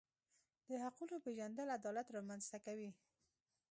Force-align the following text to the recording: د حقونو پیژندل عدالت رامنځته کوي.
د 0.67 0.69
حقونو 0.83 1.15
پیژندل 1.25 1.67
عدالت 1.77 2.07
رامنځته 2.15 2.57
کوي. 2.65 2.91